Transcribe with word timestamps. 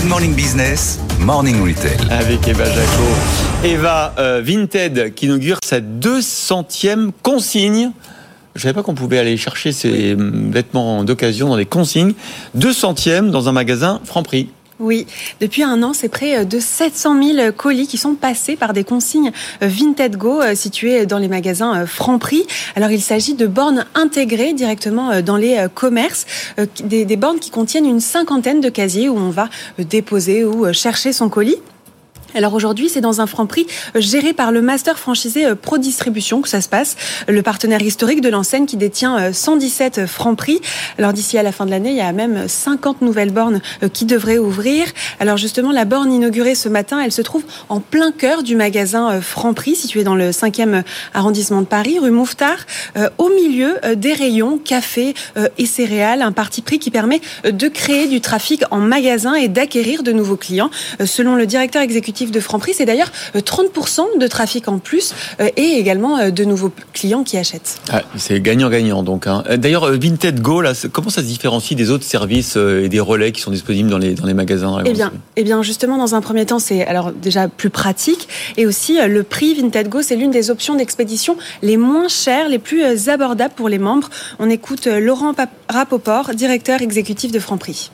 Good 0.00 0.08
Morning 0.08 0.34
Business, 0.34 0.98
Morning 1.18 1.62
Retail. 1.62 2.10
Avec 2.10 2.48
Eva 2.48 2.64
Jaco. 2.64 3.02
Eva, 3.62 4.14
euh, 4.18 4.40
Vinted 4.42 5.12
qui 5.14 5.26
inaugure 5.26 5.58
sa 5.62 5.80
200e 5.80 7.10
consigne. 7.22 7.90
Je 8.54 8.62
savais 8.62 8.72
pas 8.72 8.82
qu'on 8.82 8.94
pouvait 8.94 9.18
aller 9.18 9.36
chercher 9.36 9.72
ses 9.72 10.16
vêtements 10.16 11.04
d'occasion 11.04 11.50
dans 11.50 11.56
les 11.56 11.66
consignes. 11.66 12.14
200e 12.56 13.30
dans 13.30 13.50
un 13.50 13.52
magasin 13.52 14.00
Franprix. 14.04 14.48
Oui, 14.80 15.06
depuis 15.42 15.62
un 15.62 15.82
an, 15.82 15.92
c'est 15.92 16.08
près 16.08 16.46
de 16.46 16.58
700 16.58 17.22
000 17.22 17.52
colis 17.52 17.86
qui 17.86 17.98
sont 17.98 18.14
passés 18.14 18.56
par 18.56 18.72
des 18.72 18.82
consignes 18.82 19.30
Vinted 19.60 20.16
Go 20.16 20.40
euh, 20.40 20.54
situées 20.54 21.04
dans 21.04 21.18
les 21.18 21.28
magasins 21.28 21.82
euh, 21.82 21.86
Franprix. 21.86 22.46
Alors 22.76 22.90
il 22.90 23.02
s'agit 23.02 23.34
de 23.34 23.46
bornes 23.46 23.84
intégrées 23.94 24.54
directement 24.54 25.10
euh, 25.10 25.20
dans 25.20 25.36
les 25.36 25.66
commerces, 25.74 26.24
des, 26.82 27.04
des 27.04 27.16
bornes 27.16 27.40
qui 27.40 27.50
contiennent 27.50 27.84
une 27.84 28.00
cinquantaine 28.00 28.62
de 28.62 28.70
casiers 28.70 29.10
où 29.10 29.18
on 29.18 29.28
va 29.28 29.50
déposer 29.78 30.46
ou 30.46 30.72
chercher 30.72 31.12
son 31.12 31.28
colis. 31.28 31.58
Alors 32.34 32.54
aujourd'hui, 32.54 32.88
c'est 32.88 33.00
dans 33.00 33.20
un 33.20 33.26
franc 33.26 33.46
prix 33.46 33.66
euh, 33.96 34.00
géré 34.00 34.32
par 34.32 34.52
le 34.52 34.62
master 34.62 34.98
franchisé 34.98 35.46
euh, 35.46 35.54
Pro 35.54 35.78
Distribution 35.78 36.42
que 36.42 36.48
ça 36.48 36.60
se 36.60 36.68
passe, 36.68 36.96
le 37.28 37.42
partenaire 37.42 37.82
historique 37.82 38.20
de 38.20 38.28
l'enseigne 38.28 38.66
qui 38.66 38.76
détient 38.76 39.32
117 39.32 39.98
euh, 39.98 40.06
francs 40.06 40.36
prix. 40.36 40.60
Alors 40.98 41.12
d'ici 41.12 41.38
à 41.38 41.42
la 41.42 41.52
fin 41.52 41.66
de 41.66 41.70
l'année, 41.70 41.90
il 41.90 41.96
y 41.96 42.00
a 42.00 42.12
même 42.12 42.46
50 42.46 43.02
nouvelles 43.02 43.32
bornes 43.32 43.60
qui 43.92 44.04
devraient 44.04 44.38
ouvrir. 44.38 44.86
Alors 45.18 45.36
justement, 45.36 45.72
la 45.72 45.84
borne 45.84 46.12
inaugurée 46.12 46.54
ce 46.54 46.68
matin, 46.68 47.00
elle 47.00 47.12
se 47.12 47.22
trouve 47.22 47.42
en 47.68 47.80
plein 47.80 48.12
cœur 48.12 48.42
du 48.42 48.54
magasin 48.54 49.20
Franprix, 49.20 49.74
situé 49.74 50.04
dans 50.04 50.14
le 50.14 50.30
5e 50.30 50.82
arrondissement 51.14 51.60
de 51.60 51.66
Paris, 51.66 51.98
rue 51.98 52.10
Mouffetard, 52.10 52.58
au 53.18 53.28
milieu 53.30 53.78
des 53.96 54.12
rayons 54.12 54.58
café 54.58 55.14
et 55.58 55.66
céréales, 55.66 56.22
un 56.22 56.32
parti 56.32 56.62
prix 56.62 56.78
qui 56.78 56.90
permet 56.90 57.20
de 57.44 57.68
créer 57.68 58.06
du 58.06 58.20
trafic 58.20 58.62
en 58.70 58.78
magasin 58.78 59.34
et 59.34 59.48
d'acquérir 59.48 60.02
de 60.02 60.12
nouveaux 60.12 60.36
clients. 60.36 60.70
Selon 61.04 61.34
le 61.34 61.46
directeur 61.46 61.82
exécutif 61.82 62.19
de 62.28 62.40
Franprix. 62.40 62.74
C'est 62.76 62.84
d'ailleurs 62.84 63.10
30% 63.34 64.00
euh, 64.00 64.18
de 64.18 64.26
trafic 64.26 64.68
en 64.68 64.78
plus 64.78 65.14
euh, 65.40 65.48
et 65.56 65.78
également 65.78 66.18
euh, 66.18 66.30
de 66.30 66.44
nouveaux 66.44 66.72
clients 66.92 67.24
qui 67.24 67.38
achètent. 67.38 67.80
Ah, 67.90 68.02
c'est 68.16 68.40
gagnant-gagnant 68.40 69.02
donc. 69.02 69.26
Hein. 69.26 69.44
D'ailleurs, 69.56 69.90
Vinted 69.92 70.40
Go, 70.40 70.60
là, 70.60 70.72
comment 70.92 71.08
ça 71.08 71.22
se 71.22 71.26
différencie 71.26 71.76
des 71.76 71.90
autres 71.90 72.04
services 72.04 72.56
et 72.56 72.88
des 72.88 73.00
relais 73.00 73.32
qui 73.32 73.40
sont 73.40 73.50
disponibles 73.50 73.88
dans 73.88 73.98
les, 73.98 74.14
dans 74.14 74.26
les 74.26 74.34
magasins 74.34 74.82
eh 74.84 74.92
bien, 74.92 75.12
eh 75.36 75.44
bien, 75.44 75.62
justement, 75.62 75.96
dans 75.96 76.14
un 76.14 76.20
premier 76.20 76.44
temps, 76.44 76.58
c'est 76.58 76.84
alors 76.84 77.12
déjà 77.12 77.48
plus 77.48 77.70
pratique 77.70 78.28
et 78.56 78.66
aussi 78.66 78.98
le 79.06 79.22
prix 79.22 79.54
Vinted 79.54 79.88
Go, 79.88 80.02
c'est 80.02 80.16
l'une 80.16 80.30
des 80.30 80.50
options 80.50 80.74
d'expédition 80.74 81.36
les 81.62 81.76
moins 81.76 82.08
chères, 82.08 82.48
les 82.48 82.58
plus 82.58 83.08
abordables 83.08 83.54
pour 83.54 83.68
les 83.68 83.78
membres. 83.78 84.10
On 84.38 84.50
écoute 84.50 84.86
Laurent 84.86 85.34
Rapoport, 85.68 86.34
directeur 86.34 86.82
exécutif 86.82 87.32
de 87.32 87.38
Franprix 87.38 87.90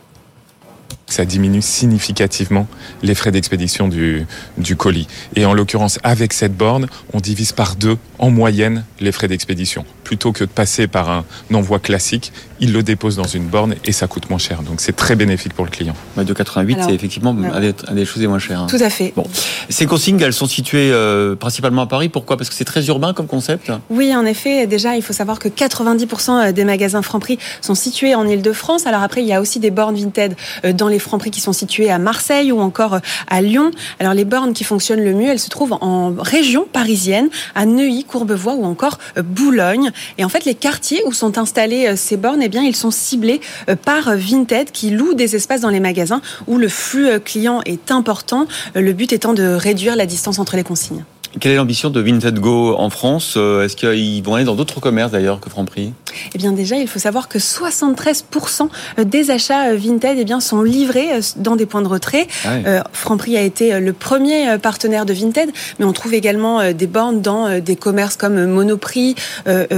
ça 1.07 1.25
diminue 1.25 1.63
significativement 1.63 2.67
les 3.03 3.15
frais 3.15 3.31
d'expédition 3.31 3.89
du, 3.89 4.27
du 4.59 4.77
colis. 4.77 5.07
Et 5.37 5.45
en 5.47 5.55
l'occurrence, 5.55 5.99
avec 6.03 6.33
cette 6.33 6.57
borne, 6.57 6.89
on 7.13 7.21
divise 7.21 7.53
par 7.53 7.77
deux 7.77 7.97
en 8.19 8.31
moyenne 8.31 8.85
les 9.01 9.13
frais 9.13 9.29
d'expédition. 9.29 9.85
Plutôt 10.05 10.33
que 10.33 10.45
de 10.45 10.49
passer 10.51 10.87
par 10.87 11.11
un 11.11 11.25
envoi 11.53 11.79
classique, 11.79 12.33
il 12.61 12.73
le 12.73 12.83
dépose 12.83 13.17
dans 13.17 13.25
une 13.25 13.47
borne 13.47 13.75
et 13.85 13.93
ça 13.93 14.07
coûte 14.07 14.31
moins 14.31 14.39
cher. 14.39 14.63
Donc 14.63 14.81
c'est 14.81 14.95
très 14.95 15.17
bénéfique 15.17 15.55
pour 15.55 15.65
le 15.65 15.71
client. 15.71 15.95
de 16.17 16.23
2,88, 16.23 16.85
c'est 16.87 16.95
effectivement 16.95 17.37
un 17.53 17.95
des 17.95 18.05
choses 18.05 18.23
les 18.23 18.29
moins 18.29 18.39
chères. 18.39 18.61
Hein. 18.61 18.67
Tout 18.69 18.79
à 18.81 18.91
fait. 18.91 19.13
Bon. 19.17 19.25
Ces 19.69 19.87
consignes, 19.87 20.21
elles 20.21 20.33
sont 20.33 20.47
situées 20.47 20.91
euh, 20.93 21.35
principalement 21.37 21.83
à 21.83 21.87
Paris. 21.87 22.09
Pourquoi? 22.09 22.37
Parce 22.37 22.49
que 22.49 22.55
c'est 22.55 22.65
très 22.65 22.87
urbain 22.87 23.13
comme 23.15 23.27
concept 23.27 23.71
Oui, 23.91 24.15
en 24.15 24.25
effet. 24.25 24.67
Déjà, 24.67 24.97
il 24.97 25.03
faut 25.03 25.13
savoir 25.13 25.39
que 25.39 25.49
90% 25.49 26.53
des 26.53 26.65
magasins 26.65 27.03
Franprix 27.03 27.39
sont 27.61 27.75
situés 27.75 28.15
en 28.15 28.27
Ile-de-France. 28.27 28.87
Alors 28.87 29.03
après, 29.03 29.23
il 29.23 29.27
y 29.27 29.33
a 29.33 29.41
aussi 29.41 29.61
des 29.61 29.71
bornes 29.71 29.97
Vinted 29.97 30.37
euh, 30.65 30.73
dans 30.73 30.89
les 30.89 30.96
Franprix 30.99 31.31
qui 31.31 31.41
sont 31.41 31.53
situés 31.53 31.91
à 31.91 31.99
Marseille 31.99 32.53
ou 32.53 32.61
encore 32.61 32.95
euh, 32.95 33.01
à 33.29 33.41
Lyon. 33.41 33.71
Alors 34.01 34.15
les 34.15 34.25
bornes 34.25 34.53
qui 34.53 34.65
fonctionnent 34.65 35.05
le 35.05 35.15
mieux, 35.15 35.29
elles 35.29 35.41
se 35.41 35.51
trouvent 35.51 35.79
en 35.81 36.15
région 36.19 36.67
parisienne, 36.71 37.29
à 37.55 37.67
Neuilly, 37.67 38.05
Courbevoie 38.05 38.55
ou 38.55 38.65
encore 38.65 38.99
Boulogne. 39.17 39.91
Et 40.19 40.25
en 40.25 40.29
fait, 40.29 40.45
les 40.45 40.55
quartiers 40.55 41.03
où 41.07 41.13
sont 41.13 41.39
installées 41.39 41.87
euh, 41.89 41.97
ces 41.97 42.17
bornes, 42.17 42.43
eh 42.43 42.49
bien, 42.49 42.63
ils 42.63 42.77
sont 42.77 42.91
ciblés 42.91 43.41
euh, 43.69 43.77
par 43.77 44.17
Vinted 44.17 44.71
qui 44.71 44.91
loue 44.91 45.15
des 45.15 45.37
espaces 45.37 45.61
dans 45.61 45.71
les 45.71 45.81
magasins 45.81 46.21
où 46.47 46.59
le 46.59 46.69
flux 46.69 47.09
euh, 47.09 47.19
client 47.19 47.61
est 47.65 47.91
important. 47.91 48.47
Le 48.75 48.93
but 48.93 49.13
étant 49.13 49.35
de 49.35 49.45
réduire 49.45 49.97
la 49.97 50.07
distance 50.07 50.39
entre 50.39 50.57
les 50.57 50.65
consignes. 50.65 51.05
Quelle 51.41 51.53
est 51.53 51.57
l'ambition 51.57 51.91
de 51.91 52.01
Vinted 52.01 52.39
Go 52.39 52.75
en 52.77 52.91
France 52.91 53.37
Est-ce 53.37 53.77
qu'ils 53.77 54.23
vont 54.23 54.35
aller 54.35 54.45
dans 54.45 54.55
d'autres 54.55 54.81
commerces 54.81 55.13
d'ailleurs 55.13 55.41
que 55.41 55.51
Franprix 55.51 55.93
eh 56.35 56.39
bien 56.39 56.53
déjà, 56.53 56.77
il 56.77 56.89
faut 56.89 56.99
savoir 56.99 57.29
que 57.29 57.39
73% 57.39 58.69
des 59.05 59.31
achats 59.31 59.75
Vinted 59.75 60.17
eh 60.19 60.25
bien, 60.25 60.41
sont 60.41 60.63
livrés 60.63 61.09
dans 61.37 61.57
des 61.57 61.67
points 61.67 61.83
de 61.83 61.89
retrait. 61.89 62.27
Ah 62.45 62.85
Franprix 62.93 63.37
a 63.37 63.43
été 63.43 63.79
le 63.81 63.93
premier 63.93 64.57
partenaire 64.59 65.07
de 65.07 65.13
Vinted, 65.13 65.51
mais 65.79 65.85
on 65.85 65.93
trouve 65.93 66.15
également 66.15 66.73
des 66.73 66.87
bornes 66.87 67.21
dans 67.21 67.61
des 67.61 67.77
commerces 67.77 68.17
comme 68.17 68.47
Monoprix, 68.47 69.15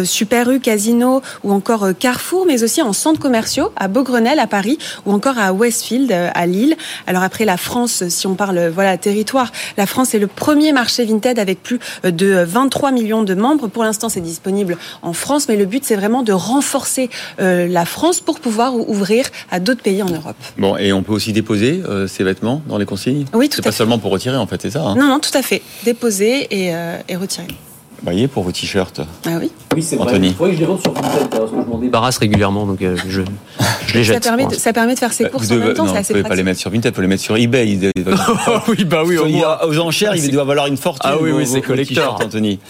Super 0.04 0.50
U, 0.50 0.60
Casino 0.60 1.22
ou 1.44 1.52
encore 1.52 1.88
Carrefour, 1.98 2.46
mais 2.46 2.62
aussi 2.62 2.82
en 2.82 2.92
centres 2.92 3.20
commerciaux 3.20 3.72
à 3.76 3.88
Beaugrenelle 3.88 4.38
à 4.38 4.46
Paris 4.46 4.78
ou 5.06 5.12
encore 5.12 5.38
à 5.38 5.52
Westfield 5.52 6.12
à 6.12 6.46
Lille. 6.46 6.76
Alors 7.06 7.22
après 7.22 7.44
la 7.44 7.56
France, 7.56 8.04
si 8.08 8.26
on 8.26 8.34
parle 8.34 8.68
voilà 8.68 8.96
territoire, 8.96 9.52
la 9.76 9.86
France 9.86 10.14
est 10.14 10.18
le 10.18 10.26
premier 10.26 10.72
marché 10.72 11.04
Vinted 11.04 11.38
avec 11.38 11.47
plus 11.54 11.78
de 12.04 12.44
23 12.44 12.90
millions 12.92 13.22
de 13.22 13.34
membres. 13.34 13.68
Pour 13.68 13.84
l'instant, 13.84 14.08
c'est 14.08 14.20
disponible 14.20 14.76
en 15.02 15.12
France, 15.12 15.48
mais 15.48 15.56
le 15.56 15.66
but 15.66 15.84
c'est 15.84 15.96
vraiment 15.96 16.22
de 16.22 16.32
renforcer 16.32 17.10
euh, 17.40 17.66
la 17.66 17.84
France 17.84 18.20
pour 18.20 18.40
pouvoir 18.40 18.74
ouvrir 18.74 19.26
à 19.50 19.60
d'autres 19.60 19.82
pays 19.82 20.02
en 20.02 20.08
Europe. 20.08 20.36
Bon, 20.56 20.76
et 20.76 20.92
on 20.92 21.02
peut 21.02 21.12
aussi 21.12 21.32
déposer 21.32 21.82
euh, 21.88 22.06
ces 22.06 22.24
vêtements 22.24 22.62
dans 22.66 22.78
les 22.78 22.86
consignes? 22.86 23.24
Oui, 23.32 23.48
tout 23.48 23.54
à 23.54 23.56
fait. 23.56 23.62
C'est 23.62 23.62
pas 23.62 23.72
seulement 23.72 23.98
pour 23.98 24.10
retirer, 24.10 24.36
en 24.36 24.46
fait, 24.46 24.60
c'est 24.62 24.70
ça 24.70 24.82
hein? 24.82 24.94
Non, 24.96 25.06
non, 25.06 25.20
tout 25.20 25.36
à 25.36 25.42
fait. 25.42 25.62
Déposer 25.84 26.46
et, 26.50 26.74
euh, 26.74 26.98
et 27.08 27.16
retirer. 27.16 27.48
Vous 28.00 28.04
voyez, 28.04 28.28
pour 28.28 28.44
vos 28.44 28.52
t-shirts. 28.52 29.00
Ah 29.26 29.30
oui 29.40 29.50
Oui, 29.74 29.82
c'est 29.82 29.98
Anthony. 29.98 30.28
Vrai. 30.34 30.50
Oui, 30.50 30.54
je 30.54 30.60
les 30.60 30.66
vends 30.66 30.78
sur 30.78 30.92
Vinted 30.92 31.28
parce 31.30 31.50
que 31.50 31.56
je 31.64 31.68
m'en 31.68 31.78
débarrasse 31.78 32.18
régulièrement, 32.18 32.64
donc 32.64 32.78
je, 32.80 32.94
je 33.88 33.94
les 33.94 34.04
jette. 34.04 34.22
Ça 34.22 34.30
permet, 34.30 34.46
de, 34.46 34.54
ça 34.54 34.72
permet 34.72 34.94
de 34.94 34.98
faire 35.00 35.12
ses 35.12 35.24
Bah, 35.24 35.30
courses 35.30 35.50
en 35.50 35.54
devez- 35.56 35.64
même 35.66 35.74
temps, 35.74 35.82
non, 35.82 35.88
c'est 35.88 35.94
vous 35.94 35.98
assez 35.98 36.14
pouvez 36.14 36.22
pas 36.28 36.36
les 36.36 36.44
mettre 36.44 36.60
sur 36.60 36.70
Vinted, 36.70 36.86
vous 36.92 36.94
pouvez 36.94 37.06
les 37.06 37.08
mettre 37.08 37.22
sur 37.24 37.36
eBay. 37.36 37.68
Ils- 37.68 37.90
oui, 38.68 38.84
bah 38.84 39.02
oui, 39.04 39.18
au 39.18 39.26
moins. 39.26 39.58
aux 39.66 39.78
enchères, 39.80 40.14
ils 40.14 40.30
doivent 40.30 40.46
valoir 40.46 40.68
une 40.68 40.76
fortune. 40.76 41.10
Ah 41.12 41.16
oui, 41.20 41.32
oui, 41.32 41.44
vos- 41.44 41.54
c'est 41.54 41.60
t-shirts, 41.84 42.22
Anthony. 42.24 42.60